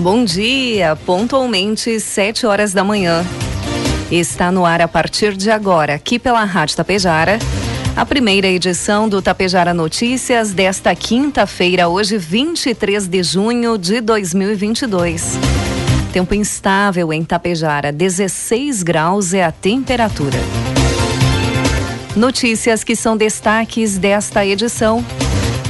[0.00, 3.22] Bom dia, pontualmente sete horas da manhã.
[4.10, 7.38] Está no ar a partir de agora, aqui pela Rádio Tapejara,
[7.94, 15.38] a primeira edição do Tapejara Notícias desta quinta-feira, hoje 23 de junho de 2022.
[16.14, 20.38] Tempo instável em Tapejara, 16 graus é a temperatura.
[22.16, 25.04] Notícias que são destaques desta edição.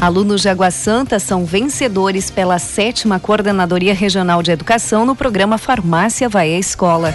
[0.00, 6.26] Alunos de Água Santa são vencedores pela sétima Coordenadoria Regional de Educação no programa Farmácia
[6.26, 7.12] Vai à Escola.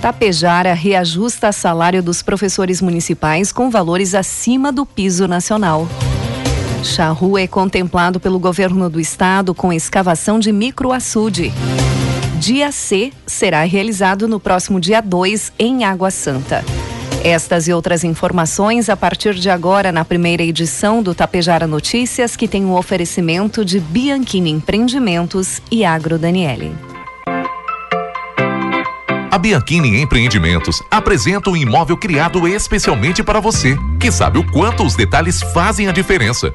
[0.00, 5.86] Tapejara reajusta salário dos professores municipais com valores acima do piso nacional.
[6.82, 11.52] Charrua é contemplado pelo governo do estado com escavação de microaçude.
[12.38, 16.64] Dia C será realizado no próximo dia 2 em Água Santa.
[17.24, 22.46] Estas e outras informações a partir de agora na primeira edição do Tapejara Notícias, que
[22.46, 26.76] tem o um oferecimento de Bianchini Empreendimentos e Agro Daniele.
[29.30, 34.94] A Bianchini Empreendimentos apresenta um imóvel criado especialmente para você, que sabe o quanto os
[34.94, 36.54] detalhes fazem a diferença.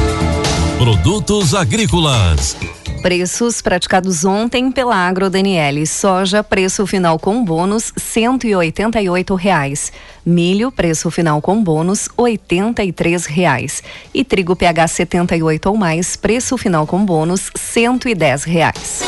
[0.81, 2.57] Produtos agrícolas.
[3.03, 5.85] Preços praticados ontem pela Agro Daniele.
[5.85, 9.93] Soja, preço final com bônus, cento e oitenta e oito reais.
[10.25, 13.83] Milho, preço final com bônus, oitenta e três reais.
[14.11, 19.03] E trigo PH 78 ou mais, preço final com bônus, cento e dez reais.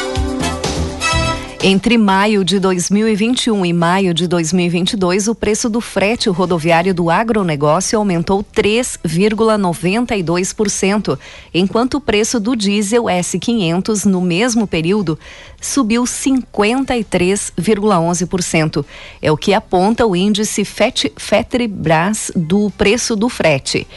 [1.66, 7.98] Entre maio de 2021 e maio de 2022, o preço do frete rodoviário do agronegócio
[7.98, 11.18] aumentou 3,92%,
[11.54, 15.18] enquanto o preço do diesel S500 no mesmo período
[15.62, 18.86] subiu 53,11%.
[19.22, 23.88] É o que aponta o índice FETRIBRAS do preço do frete.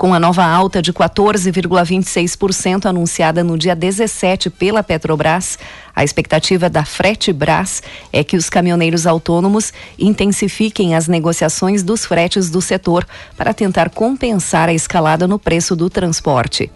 [0.00, 5.58] Com a nova alta de 14,26% anunciada no dia 17 pela Petrobras,
[5.94, 12.62] a expectativa da Fretebras é que os caminhoneiros autônomos intensifiquem as negociações dos fretes do
[12.62, 13.06] setor
[13.36, 16.72] para tentar compensar a escalada no preço do transporte.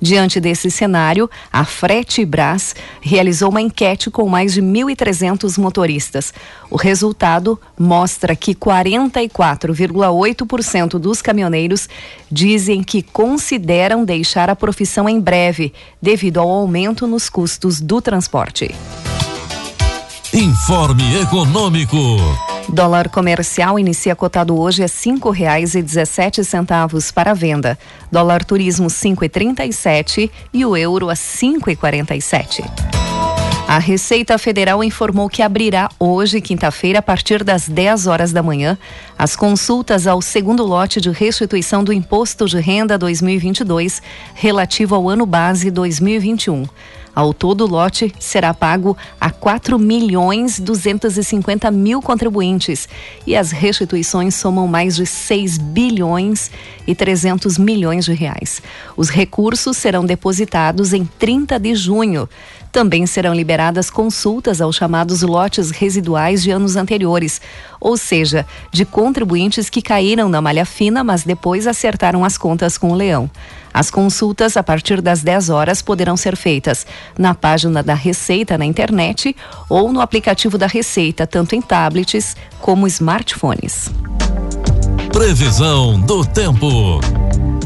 [0.00, 6.32] Diante desse cenário, a Fretebras realizou uma enquete com mais de 1.300 motoristas.
[6.70, 11.88] O resultado mostra que 44,8% dos caminhoneiros
[12.30, 18.72] dizem que consideram deixar a profissão em breve, devido ao aumento nos custos do transporte.
[20.32, 21.98] Informe Econômico.
[22.68, 27.78] Dólar comercial inicia cotado hoje a cinco reais e dezessete centavos para venda.
[28.12, 32.20] Dólar turismo cinco e trinta e sete e o euro a cinco e quarenta e
[32.20, 32.62] sete.
[33.66, 38.78] A Receita Federal informou que abrirá hoje, quinta-feira, a partir das 10 horas da manhã,
[39.18, 44.00] as consultas ao segundo lote de restituição do Imposto de Renda 2022,
[44.34, 46.66] relativo ao ano base 2021.
[47.18, 52.88] Ao todo, o lote será pago a 4 milhões 250 mil contribuintes
[53.26, 56.48] e as restituições somam mais de 6 bilhões
[56.86, 58.62] e 300 milhões de reais.
[58.96, 62.28] Os recursos serão depositados em 30 de junho.
[62.70, 67.40] Também serão liberadas consultas aos chamados lotes residuais de anos anteriores,
[67.80, 72.92] ou seja, de contribuintes que caíram na malha fina, mas depois acertaram as contas com
[72.92, 73.28] o leão.
[73.78, 76.84] As consultas, a partir das 10 horas, poderão ser feitas
[77.16, 79.36] na página da Receita na internet
[79.68, 83.88] ou no aplicativo da Receita, tanto em tablets como smartphones.
[85.12, 86.98] Previsão do tempo.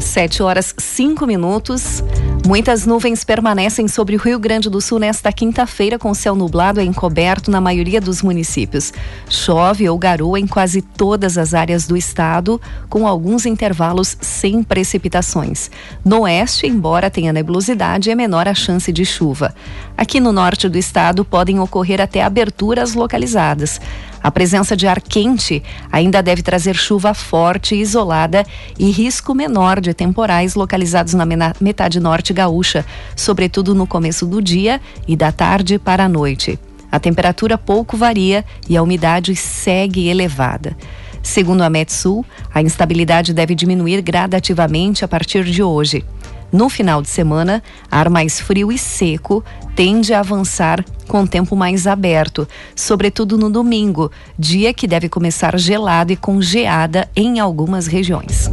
[0.03, 2.03] Sete horas cinco minutos.
[2.45, 6.85] Muitas nuvens permanecem sobre o Rio Grande do Sul nesta quinta-feira, com céu nublado e
[6.85, 8.93] encoberto na maioria dos municípios.
[9.29, 15.71] Chove ou garoa em quase todas as áreas do estado, com alguns intervalos sem precipitações.
[16.03, 19.55] No oeste, embora tenha nebulosidade, é menor a chance de chuva.
[19.97, 23.79] Aqui no norte do estado podem ocorrer até aberturas localizadas.
[24.23, 25.61] A presença de ar quente
[25.91, 28.45] ainda deve trazer chuva forte e isolada
[28.79, 31.25] e risco menor de temporais localizados na
[31.59, 32.85] metade norte gaúcha,
[33.17, 36.57] sobretudo no começo do dia e da tarde para a noite.
[36.89, 40.77] A temperatura pouco varia e a umidade segue elevada.
[41.21, 46.05] Segundo a Metsul, a instabilidade deve diminuir gradativamente a partir de hoje.
[46.53, 49.43] No final de semana, ar mais frio e seco
[49.75, 56.13] tende a avançar com tempo mais aberto, sobretudo no domingo, dia que deve começar gelado
[56.13, 58.51] e com geada em algumas regiões.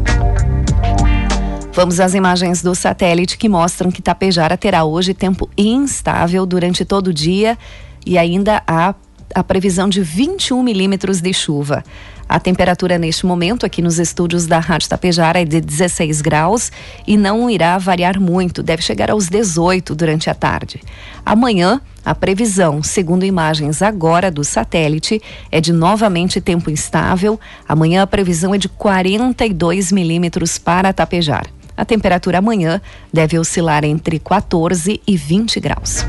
[1.75, 7.09] Vamos às imagens do satélite que mostram que Tapejara terá hoje tempo instável durante todo
[7.09, 7.59] o dia
[8.07, 8.95] e ainda há
[9.35, 11.85] a previsão de 21 milímetros de chuva.
[12.31, 16.71] A temperatura neste momento aqui nos estúdios da Rádio Tapejara é de 16 graus
[17.05, 20.81] e não irá variar muito, deve chegar aos 18 durante a tarde.
[21.27, 27.39] Amanhã, a previsão, segundo imagens agora do satélite, é de novamente tempo instável.
[27.69, 31.49] Amanhã a previsão é de 42 milímetros para Tapejar.
[31.77, 32.81] A temperatura amanhã
[33.13, 36.07] deve oscilar entre 14 e 20 graus.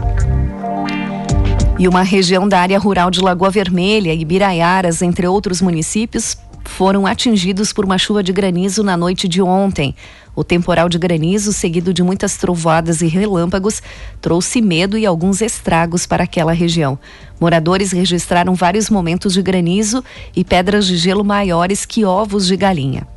[1.82, 7.08] E uma região da área rural de Lagoa Vermelha e Biraiaras, entre outros municípios, foram
[7.08, 9.96] atingidos por uma chuva de granizo na noite de ontem.
[10.36, 13.82] O temporal de granizo, seguido de muitas trovoadas e relâmpagos,
[14.22, 17.00] trouxe medo e alguns estragos para aquela região.
[17.40, 20.04] Moradores registraram vários momentos de granizo
[20.36, 23.08] e pedras de gelo maiores que ovos de galinha.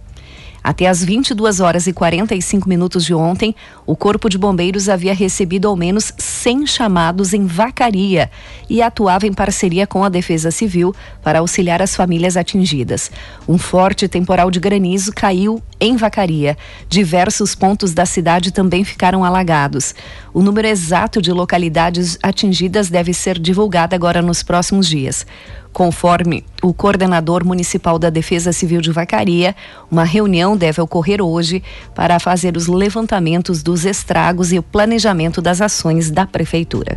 [0.65, 5.69] Até às 22 horas e 45 minutos de ontem, o Corpo de Bombeiros havia recebido
[5.69, 8.31] ao menos 100 chamados em vacaria
[8.69, 13.11] e atuava em parceria com a Defesa Civil para auxiliar as famílias atingidas.
[13.47, 16.57] Um forte temporal de granizo caiu em Vacaria.
[16.89, 19.95] Diversos pontos da cidade também ficaram alagados.
[20.33, 25.27] O número exato de localidades atingidas deve ser divulgado agora nos próximos dias.
[25.75, 29.57] Conforme o coordenador municipal da Defesa Civil de Vacaria,
[29.91, 31.65] uma reunião deve ocorrer hoje
[31.97, 36.97] para fazer os levantamentos dos estragos e o planejamento das ações da prefeitura.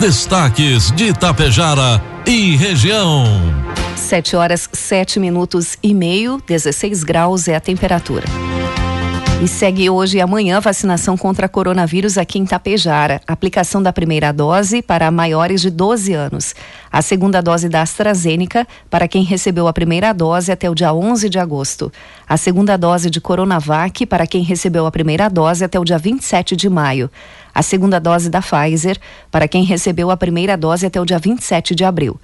[0.00, 3.26] Destaques de Itapejara e região.
[3.94, 8.24] 7 horas 7 minutos e meio, 16 graus é a temperatura.
[9.40, 13.20] E segue hoje e amanhã vacinação contra coronavírus aqui em Tapejara.
[13.24, 16.56] Aplicação da primeira dose para maiores de 12 anos.
[16.90, 21.28] A segunda dose da AstraZeneca para quem recebeu a primeira dose até o dia 11
[21.28, 21.92] de agosto.
[22.28, 26.56] A segunda dose de Coronavac para quem recebeu a primeira dose até o dia 27
[26.56, 27.08] de maio.
[27.54, 28.98] A segunda dose da Pfizer
[29.30, 32.18] para quem recebeu a primeira dose até o dia 27 de abril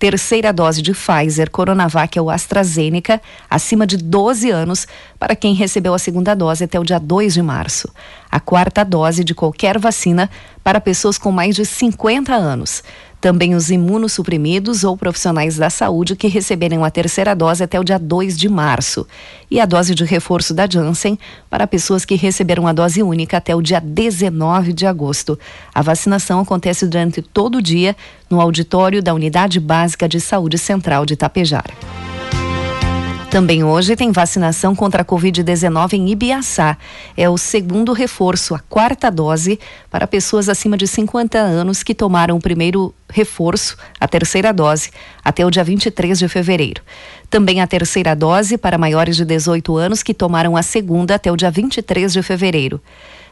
[0.00, 3.20] terceira dose de Pfizer, Coronavac ou AstraZeneca,
[3.50, 4.88] acima de 12 anos,
[5.18, 7.86] para quem recebeu a segunda dose até o dia 2 de março.
[8.30, 10.30] A quarta dose de qualquer vacina
[10.64, 12.82] para pessoas com mais de 50 anos.
[13.20, 17.98] Também os imunossuprimidos ou profissionais da saúde que receberem a terceira dose até o dia
[17.98, 19.06] 2 de março.
[19.50, 21.18] E a dose de reforço da Janssen
[21.50, 25.38] para pessoas que receberam a dose única até o dia 19 de agosto.
[25.74, 27.94] A vacinação acontece durante todo o dia
[28.30, 32.09] no auditório da Unidade Básica de Saúde Central de Itapejara.
[33.30, 36.76] Também hoje tem vacinação contra a Covid-19 em Ibiaçá.
[37.16, 42.36] É o segundo reforço, a quarta dose, para pessoas acima de 50 anos que tomaram
[42.36, 44.90] o primeiro reforço, a terceira dose,
[45.24, 46.82] até o dia 23 de fevereiro.
[47.30, 51.36] Também a terceira dose para maiores de 18 anos que tomaram a segunda até o
[51.36, 52.80] dia 23 de fevereiro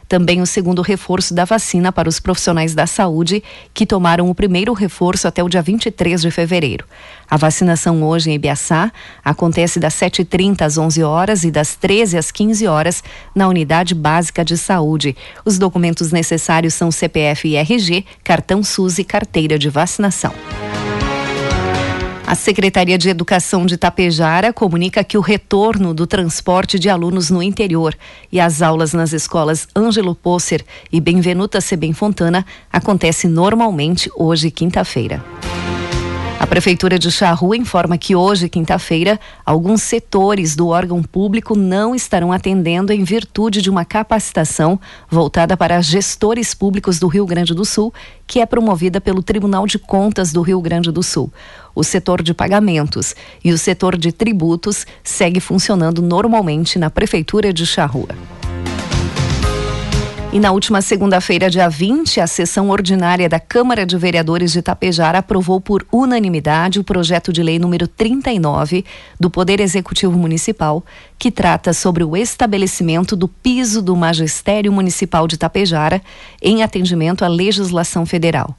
[0.09, 4.73] também o segundo reforço da vacina para os profissionais da saúde que tomaram o primeiro
[4.73, 6.83] reforço até o dia 23 de fevereiro.
[7.29, 8.91] A vacinação hoje em Ibiaçá
[9.23, 13.03] acontece das 7h30 às 11 horas e das 13 às 15 horas
[13.35, 15.15] na Unidade Básica de Saúde.
[15.45, 20.33] Os documentos necessários são CPF e RG, cartão SUS e carteira de vacinação.
[22.29, 27.41] A Secretaria de Educação de Tapejara comunica que o retorno do transporte de alunos no
[27.41, 27.97] interior
[28.31, 35.25] e as aulas nas escolas Ângelo Posser e Benvenuta Sebem Fontana acontece normalmente hoje, quinta-feira.
[36.39, 42.31] A Prefeitura de Charrua informa que hoje, quinta-feira, alguns setores do órgão público não estarão
[42.31, 44.79] atendendo em virtude de uma capacitação
[45.09, 47.93] voltada para gestores públicos do Rio Grande do Sul,
[48.25, 51.29] que é promovida pelo Tribunal de Contas do Rio Grande do Sul.
[51.75, 57.65] O setor de pagamentos e o setor de tributos segue funcionando normalmente na Prefeitura de
[57.65, 58.15] Charrua.
[60.31, 65.17] E na última segunda-feira, dia 20, a sessão ordinária da Câmara de Vereadores de Tapejara
[65.17, 68.85] aprovou por unanimidade o projeto de lei número 39
[69.19, 70.85] do Poder Executivo Municipal,
[71.17, 75.99] que trata sobre o estabelecimento do piso do Magistério Municipal de Tapejara
[76.39, 78.55] em atendimento à legislação federal.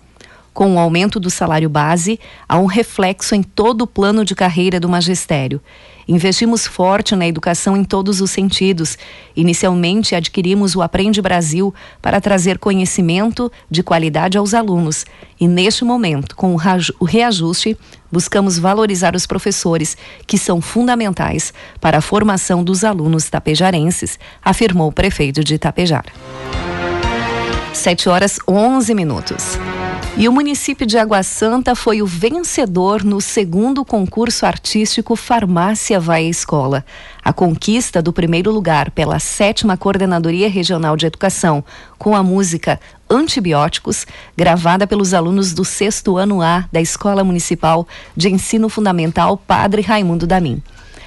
[0.53, 4.79] Com o aumento do salário base, há um reflexo em todo o plano de carreira
[4.79, 5.61] do magistério
[6.07, 8.99] Investimos forte na educação em todos os sentidos.
[9.37, 15.07] Inicialmente, adquirimos o Aprende Brasil para trazer conhecimento de qualidade aos alunos.
[15.41, 17.77] E neste momento, com o reajuste,
[18.11, 24.93] buscamos valorizar os professores, que são fundamentais para a formação dos alunos tapejarenses, afirmou o
[24.93, 26.13] prefeito de Itapejara.
[27.73, 29.59] 7 horas 11 minutos.
[30.15, 36.27] E o município de Água Santa foi o vencedor no segundo concurso artístico Farmácia Vai
[36.27, 36.85] à Escola.
[37.25, 41.65] A conquista do primeiro lugar pela sétima Coordenadoria Regional de Educação,
[41.99, 42.79] com a música
[43.09, 49.81] Antibióticos, gravada pelos alunos do sexto ano A da Escola Municipal de Ensino Fundamental Padre
[49.81, 50.63] Raimundo Damin.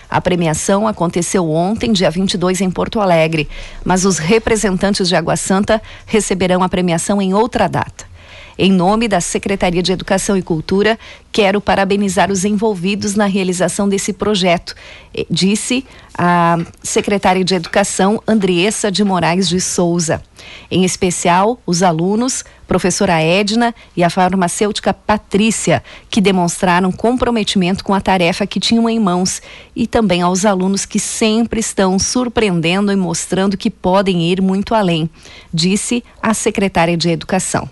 [0.09, 3.47] A premiação aconteceu ontem, dia 22, em Porto Alegre,
[3.83, 8.14] mas os representantes de Água Santa receberão a premiação em outra data.
[8.57, 10.97] Em nome da Secretaria de Educação e Cultura,
[11.29, 14.73] quero parabenizar os envolvidos na realização desse projeto,
[15.13, 15.85] eh, disse
[16.17, 20.23] a secretária de Educação, Andriessa de Moraes de Souza.
[20.71, 27.99] Em especial, os alunos, professora Edna e a farmacêutica Patrícia, que demonstraram comprometimento com a
[27.99, 29.41] tarefa que tinham em mãos,
[29.75, 35.09] e também aos alunos que sempre estão surpreendendo e mostrando que podem ir muito além,
[35.53, 37.69] disse a secretária de Educação.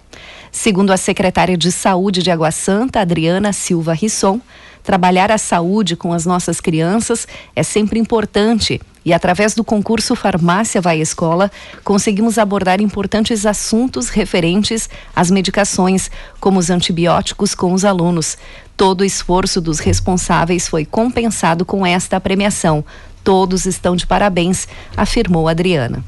[0.54, 4.40] Segundo a secretária de Saúde de Água Santa, Adriana Silva Risson,
[4.84, 10.80] trabalhar a saúde com as nossas crianças é sempre importante e através do concurso Farmácia
[10.80, 11.52] Vai Escola,
[11.84, 18.38] conseguimos abordar importantes assuntos referentes às medicações, como os antibióticos com os alunos.
[18.78, 22.86] Todo o esforço dos responsáveis foi compensado com esta premiação.
[23.24, 26.06] Todos estão de parabéns, afirmou Adriana.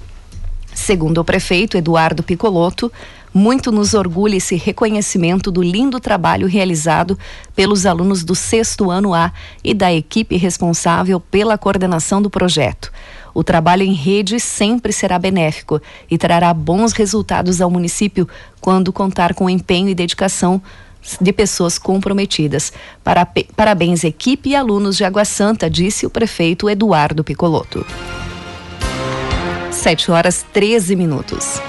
[0.76, 2.92] Segundo o prefeito Eduardo Picoloto,
[3.36, 7.20] muito nos orgulha esse reconhecimento do lindo trabalho realizado
[7.54, 12.90] pelos alunos do sexto ano A e da equipe responsável pela coordenação do projeto.
[13.34, 18.26] O trabalho em rede sempre será benéfico e trará bons resultados ao município
[18.62, 20.62] quando contar com empenho e dedicação
[21.20, 22.72] de pessoas comprometidas.
[23.54, 27.86] Parabéns, equipe e alunos de Água Santa, disse o prefeito Eduardo Picoloto.
[29.72, 31.60] 7 horas 13 minutos.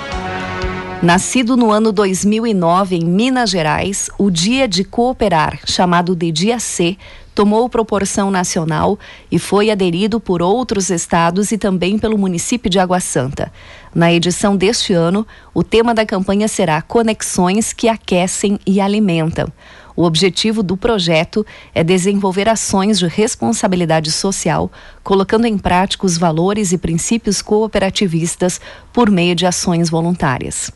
[1.03, 6.97] Nascido no ano 2009 em Minas Gerais, o Dia de Cooperar, chamado de Dia C,
[7.35, 8.99] tomou proporção nacional
[9.31, 13.53] e foi aderido por outros estados e também pelo município de Água Santa.
[13.95, 19.53] Na edição deste ano, o tema da campanha será Conexões que aquecem e alimentam.
[19.95, 24.73] O objetivo do projeto é desenvolver ações de responsabilidade social,
[25.05, 28.59] colocando em prática os valores e princípios cooperativistas
[28.95, 30.73] por meio de ações voluntárias.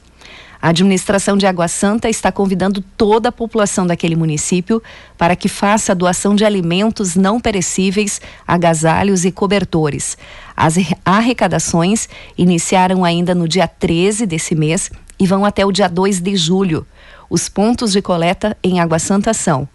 [0.62, 4.82] A administração de Água Santa está convidando toda a população daquele município
[5.16, 10.18] para que faça a doação de alimentos não perecíveis, agasalhos e cobertores.
[10.54, 16.20] As arrecadações iniciaram ainda no dia 13 desse mês e vão até o dia 2
[16.20, 16.86] de julho.
[17.30, 19.66] Os pontos de coleta em Água Santa são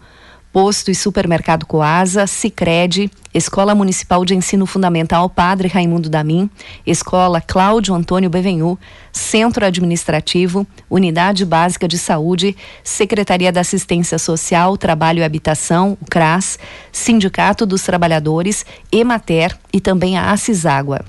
[0.56, 6.48] Posto e Supermercado Coasa, Sicredi, Escola Municipal de Ensino Fundamental Padre Raimundo Damin,
[6.86, 8.78] Escola Cláudio Antônio Bevenhu,
[9.12, 16.58] Centro Administrativo, Unidade Básica de Saúde, Secretaria da Assistência Social, Trabalho e Habitação, o CRAS,
[16.90, 21.04] Sindicato dos Trabalhadores, Emater e também a Aciságua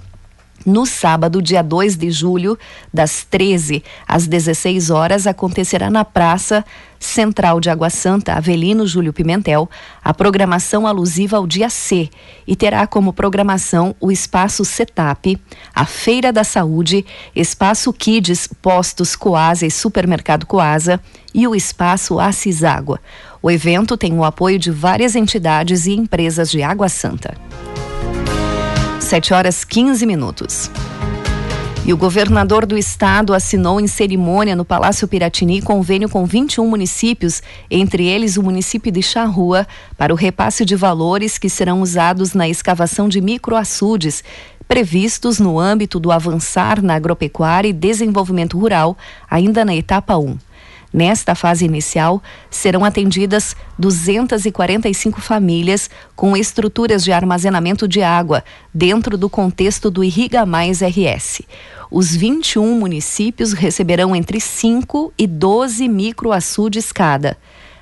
[0.67, 2.59] no sábado, dia 2 de julho,
[2.93, 6.65] das 13 às 16 horas, acontecerá na Praça
[6.99, 9.69] Central de Água Santa, Avelino Júlio Pimentel,
[10.03, 12.09] a programação alusiva ao dia C
[12.45, 15.39] e terá como programação o Espaço Setap,
[15.73, 20.99] a Feira da Saúde, Espaço Kids, Postos Coasa e Supermercado Coasa
[21.33, 22.99] e o Espaço Assis Água.
[23.41, 27.46] O evento tem o apoio de várias entidades e empresas de Água Santa.
[29.07, 30.69] 7 horas 15 minutos.
[31.85, 37.41] E o governador do estado assinou em cerimônia no Palácio Piratini convênio com 21 municípios,
[37.71, 39.65] entre eles o município de Charrua,
[39.97, 44.25] para o repasse de valores que serão usados na escavação de microaçudes,
[44.67, 48.97] previstos no âmbito do avançar na agropecuária e desenvolvimento rural,
[49.29, 50.46] ainda na etapa 1.
[50.97, 59.29] Nesta fase inicial, serão atendidas 245 famílias com estruturas de armazenamento de água dentro do
[59.29, 61.43] contexto do Irriga Mais RS.
[61.91, 67.37] Os 21 municípios receberão entre 5 e 12 microaçudes cada.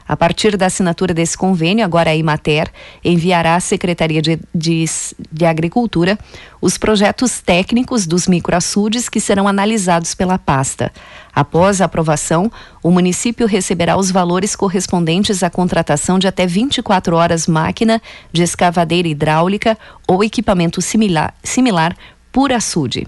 [0.07, 2.71] A partir da assinatura desse convênio, agora a Imater
[3.03, 4.85] enviará à Secretaria de, de,
[5.31, 6.17] de, Agricultura
[6.61, 10.91] os projetos técnicos dos microaçudes que serão analisados pela pasta.
[11.33, 12.51] Após a aprovação,
[12.83, 17.99] o município receberá os valores correspondentes à contratação de até 24 horas máquina
[18.31, 19.75] de escavadeira hidráulica
[20.07, 21.95] ou equipamento similar, similar
[22.31, 23.07] por açude.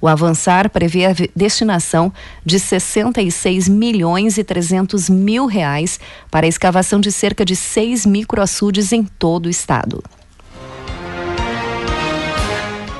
[0.00, 2.12] O avançar prevê a destinação
[2.44, 5.98] de 66 milhões e 300 mil reais
[6.30, 10.02] para a escavação de cerca de seis microaçudes em todo o estado.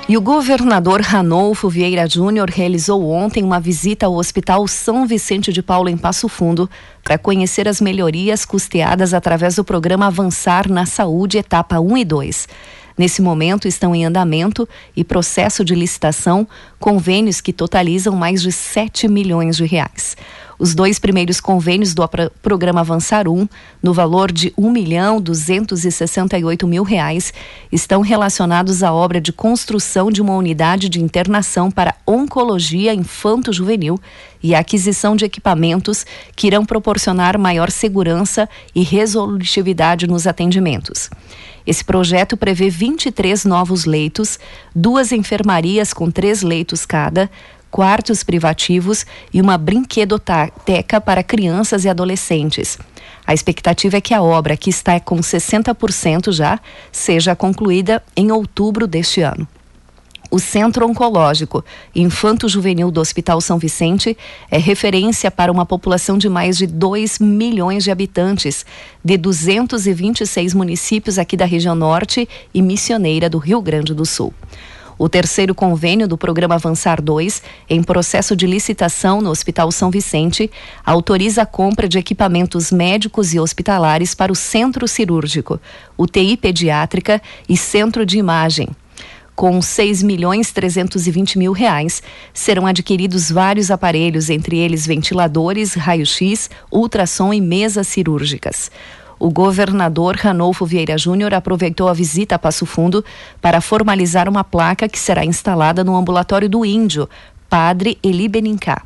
[0.08, 5.62] E o governador Ranolfo Vieira Júnior realizou ontem uma visita ao Hospital São Vicente de
[5.62, 6.68] Paulo em Passo Fundo
[7.04, 12.48] para conhecer as melhorias custeadas através do programa Avançar na Saúde, etapa 1 e 2.
[12.98, 16.48] Nesse momento estão em andamento e processo de licitação
[16.80, 20.16] convênios que totalizam mais de 7 milhões de reais.
[20.58, 22.02] Os dois primeiros convênios do
[22.42, 23.48] programa Avançar 1,
[23.80, 27.32] no valor de um milhão duzentos e sessenta e oito mil reais,
[27.70, 34.00] estão relacionados à obra de construção de uma unidade de internação para oncologia infanto-juvenil
[34.42, 41.08] e aquisição de equipamentos que irão proporcionar maior segurança e resolutividade nos atendimentos.
[41.64, 44.38] Esse projeto prevê 23 novos leitos,
[44.74, 47.30] duas enfermarias com três leitos cada,
[47.70, 52.78] quartos privativos e uma brinquedoteca para crianças e adolescentes.
[53.26, 56.58] A expectativa é que a obra, que está com 60% já,
[56.90, 59.46] seja concluída em outubro deste ano.
[60.30, 64.16] O Centro Oncológico Infanto Juvenil do Hospital São Vicente
[64.50, 68.64] é referência para uma população de mais de 2 milhões de habitantes,
[69.02, 74.34] de 226 municípios aqui da região norte e missioneira do Rio Grande do Sul.
[74.98, 80.50] O terceiro convênio do programa Avançar 2, em processo de licitação no Hospital São Vicente,
[80.84, 85.60] autoriza a compra de equipamentos médicos e hospitalares para o centro cirúrgico,
[85.96, 88.68] UTI pediátrica e centro de imagem
[89.36, 92.02] com 6 milhões 320 mil reais,
[92.34, 98.68] serão adquiridos vários aparelhos, entre eles ventiladores, raio-x, ultrassom e mesas cirúrgicas.
[99.18, 103.04] O governador Ranolfo Vieira Júnior aproveitou a visita a Passo Fundo
[103.40, 107.08] para formalizar uma placa que será instalada no ambulatório do Índio,
[107.48, 108.82] Padre Eli Benincá.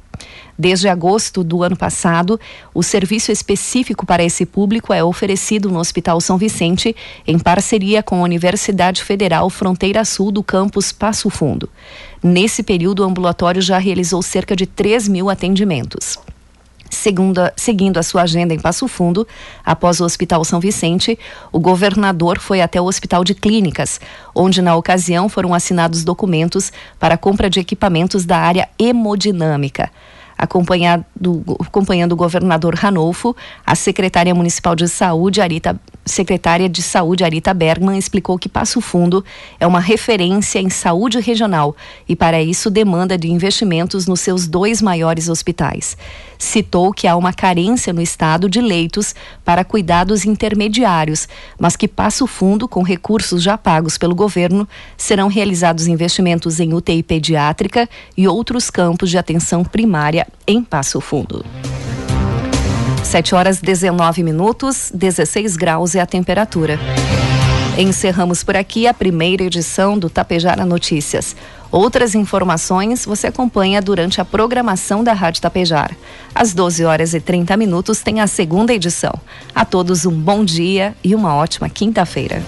[0.59, 2.39] Desde agosto do ano passado,
[2.73, 6.95] o serviço específico para esse público é oferecido no Hospital São Vicente,
[7.27, 11.69] em parceria com a Universidade Federal Fronteira Sul do campus Passo Fundo.
[12.23, 16.19] Nesse período, o ambulatório já realizou cerca de 3 mil atendimentos.
[16.93, 19.27] Segundo seguindo a sua agenda em Passo Fundo,
[19.65, 21.19] após o Hospital São Vicente,
[21.51, 23.99] o governador foi até o Hospital de Clínicas,
[24.35, 29.91] onde na ocasião foram assinados documentos para a compra de equipamentos da área hemodinâmica.
[30.37, 31.07] Acompanhado,
[31.61, 37.99] acompanhando o governador Ranolfo, a secretária municipal de saúde, Arita, secretária de saúde, Arita Bergman,
[37.99, 39.25] explicou que Passo Fundo
[39.59, 41.77] é uma referência em saúde regional
[42.09, 45.97] e, para isso, demanda de investimentos nos seus dois maiores hospitais.
[46.39, 52.27] Citou que há uma carência no estado de leitos para cuidados intermediários, mas que Passo
[52.27, 58.71] Fundo, com recursos já pagos pelo governo, serão realizados investimentos em UTI pediátrica e outros
[58.71, 61.45] campos de atenção primária em Passo Fundo.
[63.13, 66.81] 7 horas 19 minutos, 16 graus é a temperatura.
[67.77, 71.37] Encerramos por aqui a primeira edição do Tapejara Notícias.
[71.71, 75.95] Outras informações você acompanha durante a programação da Rádio Tapejara.
[76.35, 79.13] Às 12 horas e 30 minutos tem a segunda edição.
[79.55, 82.43] A todos um bom dia e uma ótima quinta-feira.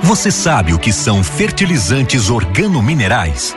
[0.00, 3.56] Você sabe o que são fertilizantes organominerais?